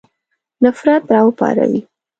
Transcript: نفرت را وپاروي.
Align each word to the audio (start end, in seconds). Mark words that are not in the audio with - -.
نفرت 0.63 1.03
را 1.11 1.19
وپاروي. 1.27 1.81